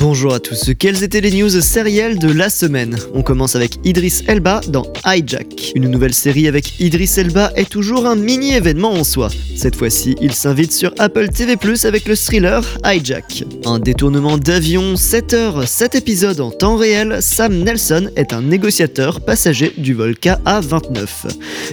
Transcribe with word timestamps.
Bonjour 0.00 0.32
à 0.32 0.40
tous, 0.40 0.70
quelles 0.78 1.04
étaient 1.04 1.20
les 1.20 1.32
news 1.32 1.50
sérielles 1.50 2.18
de 2.18 2.32
la 2.32 2.48
semaine? 2.48 2.96
On 3.12 3.22
commence 3.22 3.56
avec 3.56 3.72
Idris 3.84 4.22
Elba 4.26 4.62
dans 4.68 4.90
Hijack. 5.04 5.72
Une 5.74 5.90
nouvelle 5.90 6.14
série 6.14 6.48
avec 6.48 6.80
Idris 6.80 7.10
Elba 7.18 7.52
est 7.56 7.68
toujours 7.68 8.06
un 8.06 8.16
mini 8.16 8.54
événement 8.54 8.94
en 8.94 9.04
soi. 9.04 9.28
Cette 9.54 9.76
fois-ci, 9.76 10.16
il 10.22 10.32
s'invite 10.32 10.72
sur 10.72 10.94
Apple 10.98 11.28
TV 11.28 11.58
avec 11.84 12.06
le 12.06 12.16
thriller 12.16 12.64
Hijack. 12.86 13.44
Un 13.66 13.80
détournement 13.80 14.38
d'avion, 14.38 14.96
7 14.96 15.34
heures, 15.34 15.68
7 15.68 15.94
épisodes 15.96 16.40
en 16.40 16.50
temps 16.50 16.76
réel, 16.76 17.18
Sam 17.20 17.58
Nelson 17.58 18.08
est 18.16 18.32
un 18.32 18.40
négociateur 18.40 19.20
passager 19.20 19.74
du 19.76 19.92
vol 19.92 20.16
KA-29. 20.16 21.06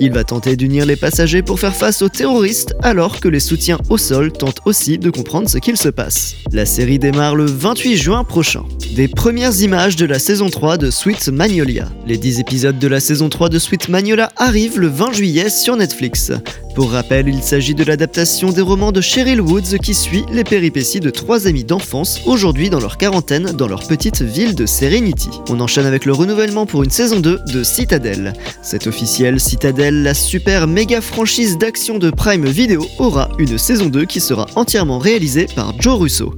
Il 0.00 0.12
va 0.12 0.24
tenter 0.24 0.56
d'unir 0.56 0.84
les 0.84 0.96
passagers 0.96 1.42
pour 1.42 1.60
faire 1.60 1.76
face 1.76 2.02
aux 2.02 2.08
terroristes 2.08 2.74
alors 2.82 3.20
que 3.20 3.28
les 3.28 3.38
soutiens 3.38 3.78
au 3.88 3.98
sol 3.98 4.32
tentent 4.32 4.62
aussi 4.64 4.98
de 4.98 5.10
comprendre 5.10 5.48
ce 5.48 5.58
qu'il 5.58 5.76
se 5.76 5.88
passe. 5.88 6.34
La 6.50 6.66
série 6.66 6.98
démarre 6.98 7.36
le 7.36 7.44
28 7.44 7.99
juin 8.00 8.24
prochain. 8.24 8.66
Des 8.94 9.06
premières 9.06 9.60
images 9.60 9.94
de 9.94 10.04
la 10.04 10.18
saison 10.18 10.50
3 10.50 10.76
de 10.76 10.90
Sweet 10.90 11.28
Magnolia. 11.28 11.88
Les 12.06 12.18
10 12.18 12.40
épisodes 12.40 12.78
de 12.78 12.88
la 12.88 12.98
saison 12.98 13.28
3 13.28 13.48
de 13.48 13.60
Sweet 13.60 13.88
Magnolia 13.88 14.30
arrivent 14.36 14.80
le 14.80 14.88
20 14.88 15.12
juillet 15.12 15.48
sur 15.48 15.76
Netflix. 15.76 16.32
Pour 16.74 16.92
rappel, 16.92 17.28
il 17.28 17.42
s'agit 17.42 17.74
de 17.74 17.84
l'adaptation 17.84 18.50
des 18.50 18.60
romans 18.60 18.92
de 18.92 19.00
Cheryl 19.00 19.40
Woods 19.40 19.78
qui 19.82 19.92
suit 19.92 20.24
les 20.32 20.44
péripéties 20.44 21.00
de 21.00 21.10
trois 21.10 21.48
amis 21.48 21.64
d'enfance, 21.64 22.20
aujourd'hui 22.26 22.70
dans 22.70 22.78
leur 22.78 22.96
quarantaine, 22.96 23.52
dans 23.52 23.66
leur 23.66 23.86
petite 23.86 24.22
ville 24.22 24.54
de 24.54 24.66
Serenity. 24.66 25.30
On 25.48 25.60
enchaîne 25.60 25.86
avec 25.86 26.04
le 26.04 26.12
renouvellement 26.12 26.66
pour 26.66 26.84
une 26.84 26.90
saison 26.90 27.18
2 27.18 27.40
de 27.52 27.64
Citadel. 27.64 28.32
C'est 28.62 28.86
officiel, 28.86 29.40
Citadel, 29.40 30.02
la 30.02 30.14
super 30.14 30.68
méga 30.68 31.00
franchise 31.00 31.58
d'action 31.58 31.98
de 31.98 32.10
Prime 32.10 32.46
Video, 32.46 32.86
aura 32.98 33.30
une 33.38 33.58
saison 33.58 33.86
2 33.86 34.04
qui 34.04 34.20
sera 34.20 34.46
entièrement 34.54 34.98
réalisée 34.98 35.48
par 35.54 35.74
Joe 35.80 35.98
Russo. 35.98 36.34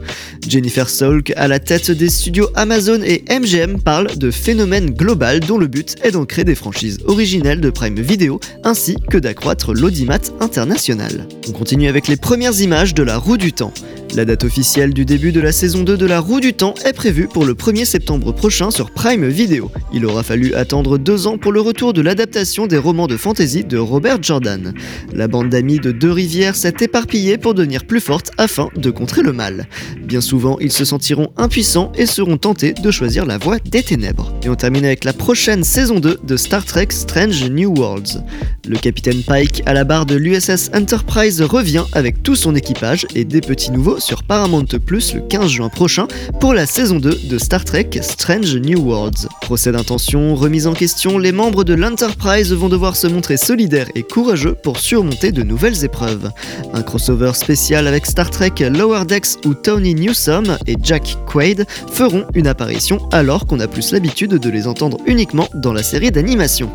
Jennifer 0.48 0.89
Salk, 0.89 1.33
à 1.37 1.47
la 1.47 1.59
tête 1.59 1.91
des 1.91 2.09
studios 2.09 2.42
Amazon 2.55 3.01
et 3.03 3.25
MGM, 3.31 3.81
parle 3.81 4.17
de 4.17 4.31
phénomène 4.31 4.91
global 4.91 5.41
dont 5.41 5.59
le 5.59 5.67
but 5.67 5.97
est 6.03 6.12
d'ancrer 6.12 6.45
des 6.45 6.55
franchises 6.55 6.98
originelles 7.07 7.61
de 7.61 7.71
Prime 7.71 8.01
Video 8.01 8.41
ainsi 8.65 8.97
que 9.11 9.19
d'accroître 9.19 9.73
l'audimat 9.73 10.19
international. 10.41 11.27
On 11.48 11.53
continue 11.53 11.89
avec 11.89 12.09
les 12.09 12.17
premières 12.17 12.61
images 12.61 12.95
de 12.95 13.03
la 13.03 13.19
roue 13.19 13.37
du 13.37 13.53
temps. 13.53 13.73
La 14.15 14.27
date 14.27 14.45
officielle 14.45 14.93
du 14.93 15.07
début 15.07 15.33
de 15.33 15.41
la 15.41 15.53
saison 15.53 15.85
2 15.85 15.97
de 15.97 16.05
La 16.05 16.21
Roue 16.21 16.41
du 16.41 16.53
Temps 16.53 16.75
est 16.85 16.93
prévue 16.93 17.29
pour 17.29 17.47
le 17.47 17.55
1er 17.55 17.87
septembre 17.87 18.33
prochain 18.33 18.71
sur 18.71 18.91
Prime 18.91 19.27
Video. 19.27 19.71
Il 19.95 20.05
aura 20.05 20.23
fallu 20.23 20.53
attendre 20.53 20.99
deux 20.99 21.27
ans 21.27 21.39
pour 21.39 21.51
le 21.51 21.63
retour 21.63 21.95
de 21.95 22.03
l'adaptation 22.03 22.67
des 22.67 22.77
romans 22.77 23.07
de 23.07 23.17
fantasy 23.17 23.65
de 23.65 23.79
Robert 23.79 24.23
Jordan. 24.23 24.75
La 25.15 25.29
bande 25.29 25.49
d'amis 25.49 25.79
de 25.79 25.93
Deux 25.93 26.13
Rivières 26.13 26.57
s'est 26.57 26.75
éparpillée 26.81 27.39
pour 27.39 27.55
devenir 27.55 27.87
plus 27.87 28.01
forte 28.01 28.33
afin 28.37 28.69
de 28.77 28.91
contrer 28.91 29.23
le 29.23 29.33
mal. 29.33 29.67
Bien 30.03 30.21
souvent, 30.21 30.59
ils 30.61 30.73
se 30.73 30.85
sentiront 30.85 31.33
impuissants 31.39 31.91
et 31.97 32.05
seront 32.05 32.37
tentés 32.37 32.75
de 32.75 32.91
choisir 32.91 33.25
la 33.25 33.39
voie 33.39 33.61
des 33.61 33.83
ténèbres. 33.83 34.35
Et 34.45 34.51
on 34.51 34.57
termine 34.57 34.85
avec 34.85 35.05
la 35.05 35.15
prochaine 35.15 35.65
saison 35.65 36.01
2 36.01 36.19
de 36.23 36.37
Star 36.37 36.67
Trek 36.67 36.89
Strange 36.91 37.49
New 37.51 37.75
Worlds. 37.75 38.23
Le 38.69 38.77
capitaine 38.77 39.23
Pike 39.23 39.63
à 39.65 39.73
la 39.73 39.85
barre 39.85 40.05
de 40.05 40.17
l'USS 40.17 40.71
Enterprise 40.75 41.41
revient 41.41 41.85
avec 41.93 42.23
tout 42.23 42.37
son 42.37 42.55
équipage 42.55 43.07
et 43.15 43.25
des 43.25 43.41
petits 43.41 43.73
nouveaux 43.73 44.02
sur 44.03 44.22
Paramount 44.25 44.67
Plus 44.84 45.14
le 45.14 45.20
15 45.20 45.48
juin 45.48 45.69
prochain 45.69 46.06
pour 46.41 46.55
la 46.55 46.67
saison 46.67 46.98
2 46.98 47.20
de 47.25 47.39
Star 47.39 47.64
Trek 47.64 47.89
Strange 48.03 48.56
New 48.56 48.81
Worlds. 48.81 49.28
Procès 49.41 49.72
d'intention, 49.72 50.34
remise 50.34 50.67
en 50.67 50.75
question, 50.75 51.19
les 51.19 51.33
membres 51.33 51.64
de 51.64 51.75
l'Enterprise 51.75 52.53
vont 52.53 52.69
devoir 52.69 52.97
se 52.97 53.06
montrer 53.06 53.36
solidaires 53.36 53.89
et 53.95 54.03
courageux 54.03 54.55
pour 54.55 54.78
surmonter 54.78 55.30
de 55.33 55.42
nouvelles 55.42 55.84
épreuves. 55.84 56.30
Un 56.75 56.83
crossover 56.83 57.33
spécial 57.34 57.86
avec 57.86 58.06
Star 58.06 58.30
Trek 58.30 58.53
Lower 58.61 59.05
Decks 59.06 59.39
où 59.47 59.55
Tony 59.55 59.95
Newsom 59.95 60.58
et 60.67 60.77
Jack 60.83 61.17
Quaid 61.27 61.67
feront 61.92 62.25
une 62.34 62.48
apparition 62.48 63.08
alors 63.12 63.46
qu'on 63.46 63.61
a 63.61 63.68
plus 63.68 63.92
l'habitude 63.92 64.35
de 64.35 64.51
les 64.51 64.67
entendre 64.67 64.98
uniquement 65.07 65.48
dans 65.55 65.73
la 65.73 65.83
série 65.83 66.11
d'animation. 66.11 66.70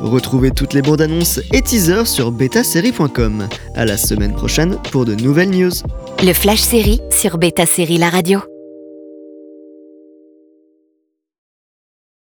Retrouvez 0.00 0.52
toutes 0.52 0.74
les 0.74 0.82
bandes 0.82 1.00
annonces 1.00 1.40
et 1.52 1.62
teasers 1.62 2.06
sur 2.06 2.30
betasérie.com. 2.30 3.48
À 3.74 3.84
la 3.84 3.96
semaine 3.96 4.32
prochaine 4.32 4.76
pour 4.92 5.04
de 5.04 5.14
nouvelles 5.14 5.50
news. 5.50 5.72
Le 6.20 6.32
Flash 6.32 6.62
Série 6.62 7.00
sur 7.12 7.38
Beta 7.38 7.64
Série 7.64 7.96
La 7.96 8.10
Radio. 8.10 8.40